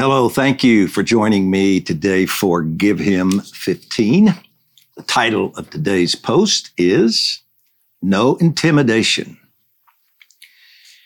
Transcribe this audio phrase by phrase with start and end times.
[0.00, 4.34] Hello, thank you for joining me today for Give Him 15.
[4.96, 7.42] The title of today's post is
[8.00, 9.38] No Intimidation.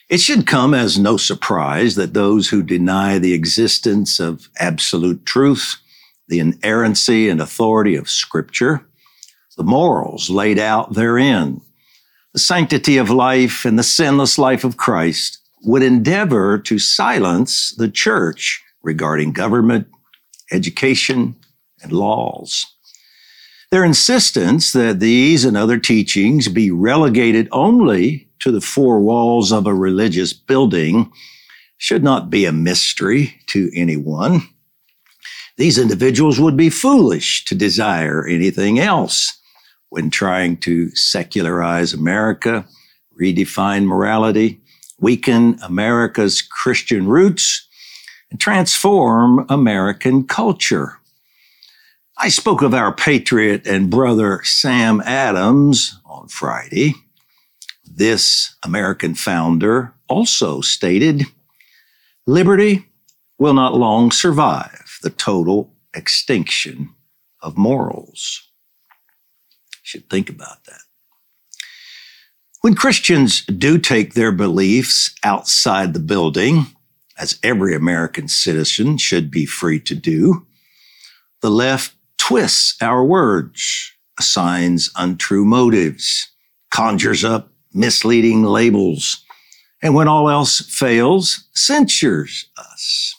[0.09, 5.75] It should come as no surprise that those who deny the existence of absolute truth,
[6.29, 8.87] the inerrancy and authority of Scripture,
[9.57, 11.61] the morals laid out therein,
[12.33, 17.89] the sanctity of life and the sinless life of Christ would endeavor to silence the
[17.89, 19.89] church regarding government,
[20.52, 21.34] education,
[21.83, 22.66] and laws.
[23.70, 29.66] Their insistence that these and other teachings be relegated only to the four walls of
[29.66, 31.10] a religious building
[31.79, 34.43] should not be a mystery to anyone.
[35.57, 39.32] These individuals would be foolish to desire anything else
[39.88, 42.66] when trying to secularize America,
[43.21, 44.60] redefine morality,
[44.98, 47.69] weaken America's Christian roots,
[48.38, 50.98] transform American culture.
[52.16, 56.95] I spoke of our patriot and brother Sam Adams on Friday.
[57.85, 61.24] This American founder also stated,
[62.27, 62.87] liberty
[63.38, 66.94] will not long survive the total extinction
[67.43, 68.49] of morals.
[69.82, 70.81] Should think about that.
[72.62, 76.66] When Christians do take their beliefs outside the building,
[77.19, 80.47] as every American citizen should be free to do,
[81.43, 86.31] the left twists our words, assigns untrue motives,
[86.71, 89.25] conjures up misleading labels,
[89.82, 93.15] and when all else fails, censures us.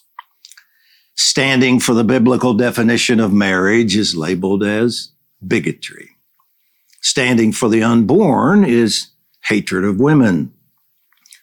[1.15, 5.11] Standing for the biblical definition of marriage is labeled as
[5.45, 6.09] bigotry.
[7.01, 9.09] Standing for the unborn is
[9.43, 10.51] hatred of women.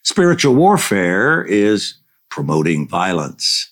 [0.02, 1.94] Spiritual warfare is
[2.32, 3.70] promoting violence.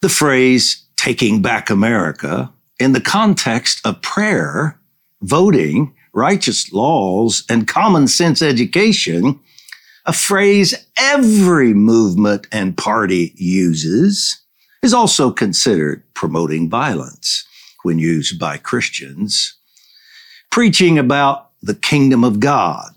[0.00, 4.80] The phrase taking back America in the context of prayer,
[5.20, 9.38] voting, righteous laws, and common sense education,
[10.06, 14.40] a phrase every movement and party uses,
[14.82, 17.46] is also considered promoting violence
[17.82, 19.54] when used by Christians.
[20.50, 22.92] Preaching about the kingdom of God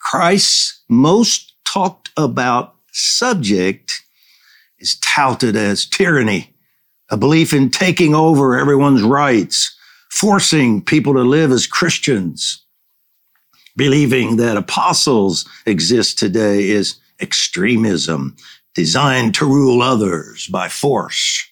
[0.00, 3.92] Christ's most talked about subject
[4.78, 6.54] is touted as tyranny,
[7.10, 9.76] a belief in taking over everyone's rights,
[10.10, 12.64] forcing people to live as Christians.
[13.76, 18.36] Believing that apostles exist today is extremism
[18.74, 21.48] designed to rule others by force.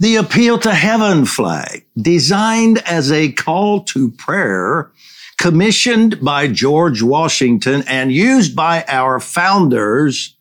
[0.00, 4.90] The appeal to heaven flag, designed as a call to prayer,
[5.38, 10.38] commissioned by George Washington and used by our founders,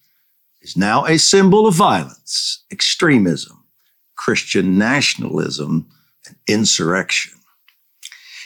[0.61, 3.65] is now a symbol of violence, extremism,
[4.15, 5.89] Christian nationalism,
[6.25, 7.33] and insurrection.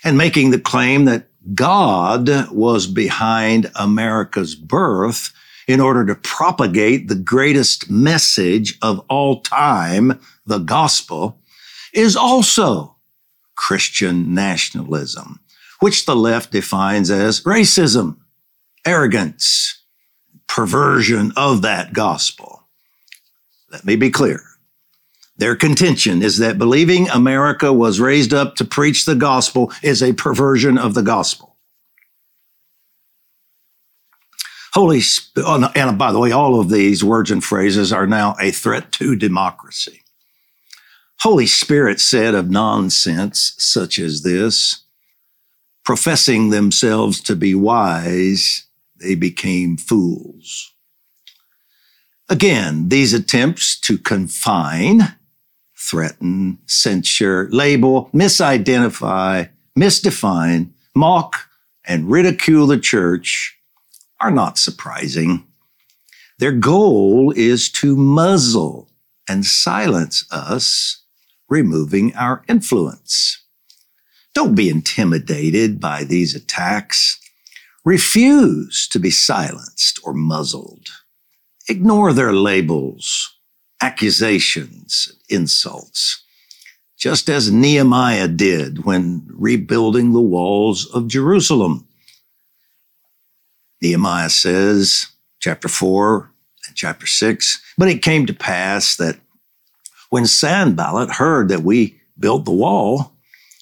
[0.03, 5.31] And making the claim that God was behind America's birth
[5.67, 11.39] in order to propagate the greatest message of all time, the gospel,
[11.93, 12.95] is also
[13.55, 15.39] Christian nationalism
[15.83, 18.15] which the left defines as racism,
[18.85, 19.83] arrogance,
[20.47, 22.69] perversion of that gospel.
[23.69, 24.41] Let me be clear.
[25.35, 30.13] Their contention is that believing America was raised up to preach the gospel is a
[30.13, 31.52] perversion of the gospel.
[34.73, 35.01] Holy,
[35.37, 38.91] oh, and by the way, all of these words and phrases are now a threat
[38.93, 40.01] to democracy.
[41.19, 44.83] Holy Spirit said of nonsense such as this,
[45.85, 48.65] professing themselves to be wise,
[48.99, 50.73] they became fools.
[52.27, 55.15] Again, these attempts to confine,
[55.77, 61.47] threaten, censure, label, misidentify, misdefine, mock,
[61.85, 63.59] and ridicule the church
[64.23, 65.45] are not surprising.
[66.39, 68.89] Their goal is to muzzle
[69.27, 71.03] and silence us,
[71.49, 73.43] removing our influence.
[74.33, 77.19] Don't be intimidated by these attacks.
[77.83, 80.87] Refuse to be silenced or muzzled.
[81.67, 83.37] Ignore their labels,
[83.81, 86.23] accusations, insults,
[86.97, 91.87] just as Nehemiah did when rebuilding the walls of Jerusalem.
[93.83, 95.07] Nehemiah says,
[95.41, 96.31] chapter 4
[96.67, 99.19] and chapter 6, but it came to pass that
[100.09, 103.11] when Sanballat heard that we built the wall,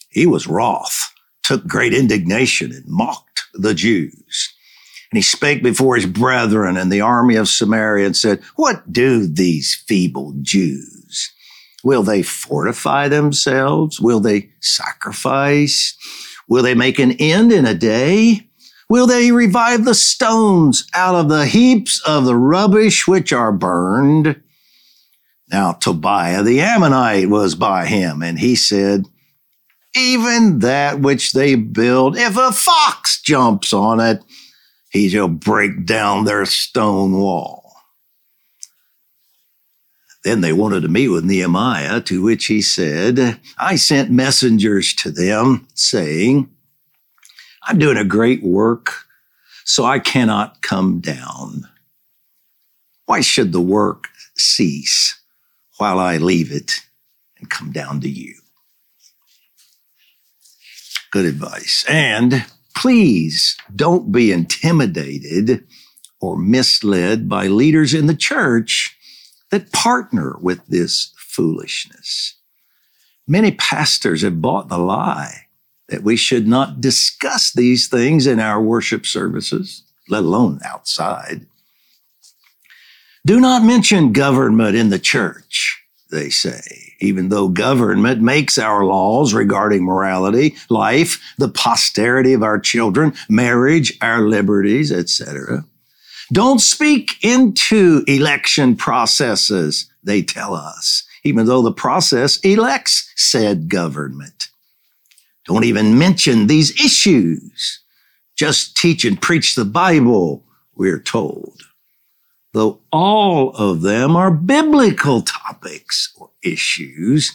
[0.09, 4.53] he was wroth, took great indignation, and mocked the Jews.
[5.11, 9.25] And he spake before his brethren and the army of Samaria and said, What do
[9.25, 11.31] these feeble Jews?
[11.83, 13.99] Will they fortify themselves?
[13.99, 15.97] Will they sacrifice?
[16.47, 18.50] Will they make an end in a day?
[18.91, 24.43] Will they revive the stones out of the heaps of the rubbish which are burned?
[25.49, 29.05] Now Tobiah the Ammonite was by him, and he said,
[29.95, 34.21] Even that which they build, if a fox jumps on it,
[34.89, 37.73] he shall break down their stone wall.
[40.25, 45.11] Then they wanted to meet with Nehemiah, to which he said, I sent messengers to
[45.11, 46.49] them, saying,
[47.63, 49.05] I'm doing a great work,
[49.65, 51.67] so I cannot come down.
[53.05, 55.19] Why should the work cease
[55.77, 56.71] while I leave it
[57.37, 58.35] and come down to you?
[61.11, 61.85] Good advice.
[61.87, 65.67] And please don't be intimidated
[66.19, 68.95] or misled by leaders in the church
[69.49, 72.35] that partner with this foolishness.
[73.27, 75.47] Many pastors have bought the lie
[75.91, 81.45] that we should not discuss these things in our worship services, let alone outside.
[83.25, 86.61] Do not mention government in the church, they say,
[87.01, 93.95] even though government makes our laws regarding morality, life, the posterity of our children, marriage,
[94.01, 95.65] our liberties, etc.
[96.31, 104.47] Don't speak into election processes, they tell us, even though the process elects said government.
[105.45, 107.81] Don't even mention these issues.
[108.35, 110.43] Just teach and preach the Bible,
[110.75, 111.61] we're told.
[112.53, 117.31] Though all of them are biblical topics or issues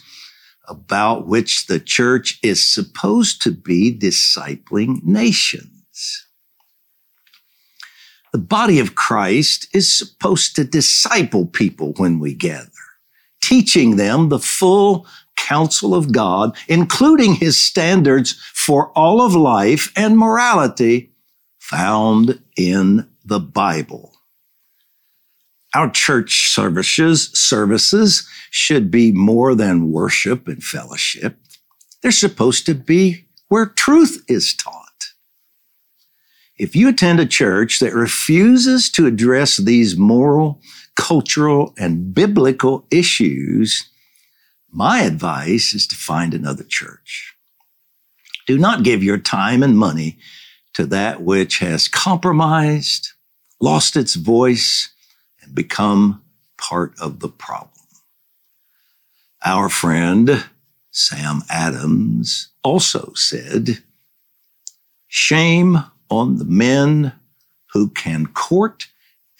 [0.69, 6.26] about which the church is supposed to be discipling nations.
[8.32, 12.70] The body of Christ is supposed to disciple people when we gather,
[13.43, 15.06] teaching them the full
[15.37, 21.12] counsel of God, including his standards for all of life and morality
[21.59, 24.12] found in the Bible.
[25.75, 31.38] Our church services, services should be more than worship and fellowship.
[32.03, 34.87] They're supposed to be where truth is taught.
[36.59, 40.62] If you attend a church that refuses to address these moral,
[40.94, 43.91] cultural, and biblical issues,
[44.71, 47.35] my advice is to find another church.
[48.47, 50.19] Do not give your time and money
[50.75, 53.09] to that which has compromised,
[53.61, 54.91] lost its voice,
[55.43, 56.23] and become
[56.59, 57.71] part of the problem.
[59.45, 60.45] Our friend
[60.91, 63.83] Sam Adams also said,
[65.09, 65.79] Shame
[66.11, 67.12] on the men
[67.73, 68.89] who can court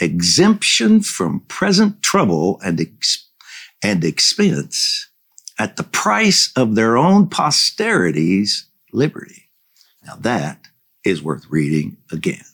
[0.01, 3.29] exemption from present trouble and, ex-
[3.83, 5.09] and expense
[5.59, 9.49] at the price of their own posterity's liberty.
[10.05, 10.69] Now that
[11.05, 12.45] is worth reading again.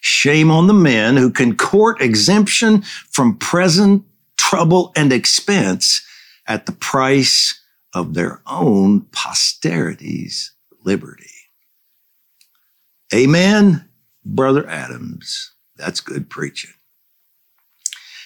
[0.00, 4.04] Shame on the men who can court exemption from present
[4.36, 6.06] trouble and expense
[6.46, 7.58] at the price
[7.94, 10.52] of their own posterity's
[10.84, 11.30] liberty.
[13.14, 13.88] Amen,
[14.24, 15.54] Brother Adams.
[15.76, 16.73] That's good preaching.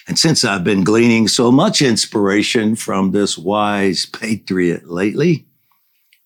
[0.09, 5.45] And since I've been gleaning so much inspiration from this wise patriot lately,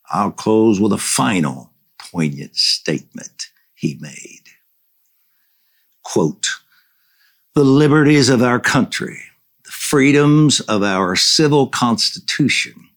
[0.10, 4.44] I'll close with a final poignant statement he made.
[6.02, 6.48] Quote,
[7.56, 9.20] the liberties of our country,
[9.66, 12.88] the freedoms of our civil constitution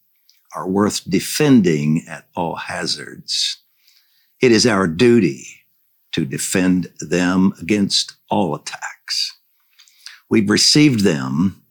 [0.55, 3.59] are worth defending at all hazards.
[4.41, 5.49] It is our duty
[6.13, 9.37] to defend them against all attacks.
[10.29, 11.63] We've received them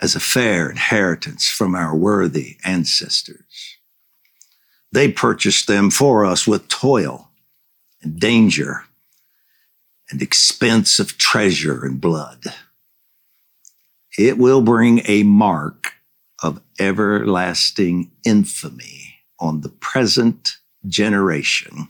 [0.00, 3.78] as a fair inheritance from our worthy ancestors.
[4.90, 7.30] They purchased them for us with toil
[8.02, 8.84] and danger
[10.10, 12.44] and expense of treasure and blood.
[14.18, 15.94] It will bring a mark
[16.42, 21.88] of everlasting infamy on the present generation,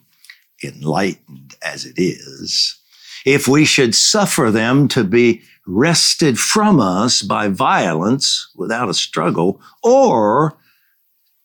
[0.62, 2.78] enlightened as it is,
[3.25, 9.61] if we should suffer them to be wrested from us by violence without a struggle,
[9.83, 10.59] or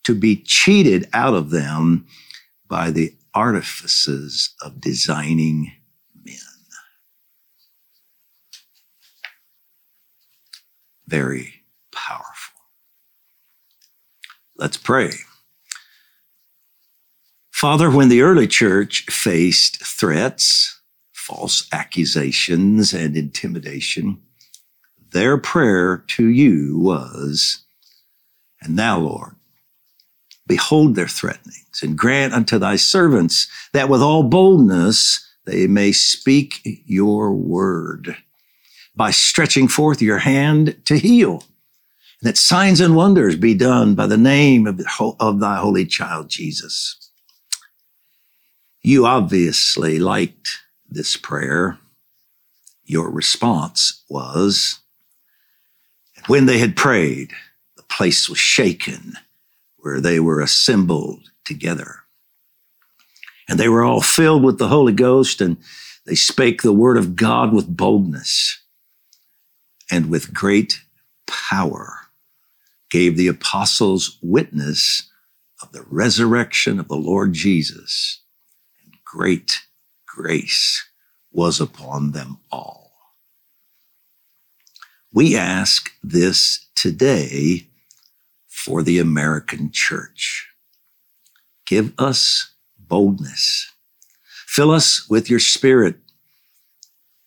[0.03, 2.07] to be cheated out of them
[2.67, 5.71] by the artifices of designing
[6.23, 6.35] men.
[11.07, 12.61] Very powerful.
[14.57, 15.11] Let's pray.
[17.51, 20.76] Father, when the early church faced threats,
[21.27, 24.17] false accusations and intimidation,
[25.11, 27.65] their prayer to you was,
[28.61, 29.35] And now, Lord,
[30.47, 36.61] behold their threatenings and grant unto thy servants that with all boldness they may speak
[36.85, 38.15] your word
[38.95, 41.43] by stretching forth your hand to heal
[42.21, 44.81] and that signs and wonders be done by the name of,
[45.19, 47.11] of thy holy child Jesus.
[48.81, 50.49] You obviously liked
[50.89, 51.79] this prayer.
[52.85, 54.79] Your response was,
[56.27, 57.31] when they had prayed,
[57.75, 59.13] the place was shaken
[59.77, 62.03] where they were assembled together.
[63.47, 65.57] And they were all filled with the Holy Ghost and
[66.05, 68.61] they spake the word of God with boldness
[69.89, 70.81] and with great
[71.25, 71.99] power
[72.89, 75.09] gave the apostles witness
[75.61, 78.21] of the resurrection of the Lord Jesus,
[78.83, 79.66] and great
[80.17, 80.83] grace
[81.31, 82.91] was upon them all.
[85.13, 87.67] We ask this today
[88.47, 90.47] for the American church.
[91.67, 93.71] Give us boldness.
[94.47, 95.97] Fill us with your spirit.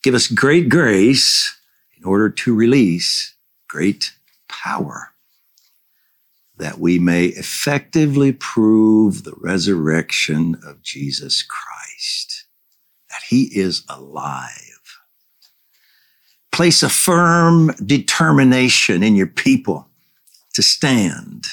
[0.02, 1.56] Give us great grace
[1.96, 3.34] in order to release
[3.68, 4.12] great
[4.48, 5.10] power
[6.60, 12.39] that we may effectively prove the resurrection of Jesus Christ,
[13.30, 14.50] he is alive.
[16.50, 19.88] Place a firm determination in your people
[20.54, 21.44] to stand,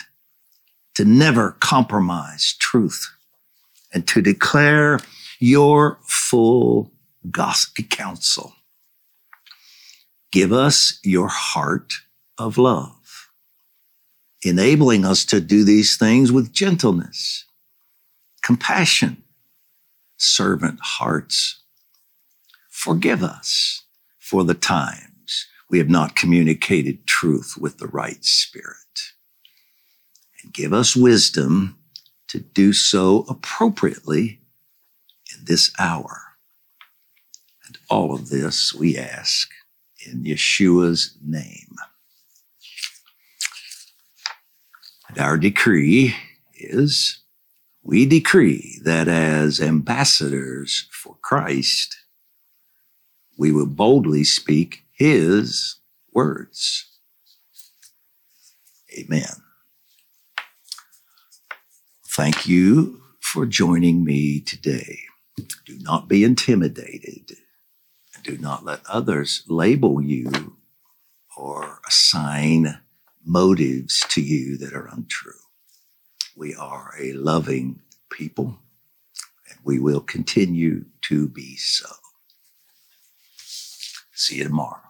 [0.96, 3.08] to never compromise truth,
[3.94, 5.00] and to declare
[5.40, 6.92] your full
[7.30, 8.54] gospel counsel.
[10.32, 11.94] Give us your heart
[12.40, 12.98] of love
[14.44, 17.46] enabling us to do these things with gentleness,
[18.42, 19.24] compassion,
[20.18, 21.64] servant hearts.
[22.78, 23.86] Forgive us
[24.20, 29.14] for the times we have not communicated truth with the right spirit.
[30.44, 31.80] And give us wisdom
[32.28, 34.42] to do so appropriately
[35.36, 36.22] in this hour.
[37.66, 39.50] And all of this we ask
[40.06, 41.74] in Yeshua's name.
[45.10, 46.16] And our decree
[46.54, 47.22] is
[47.82, 51.98] we decree that as ambassadors for Christ,
[53.38, 55.78] we will boldly speak his
[56.14, 56.88] words.
[59.00, 59.44] Amen.
[62.08, 65.00] Thank you for joining me today.
[65.66, 67.38] Do not be intimidated.
[68.24, 70.58] Do not let others label you
[71.38, 72.80] or assign
[73.26, 75.34] motives to you that are untrue.
[76.36, 78.60] We are a loving people,
[79.50, 81.88] and we will continue to be so.
[84.18, 84.87] See you tomorrow.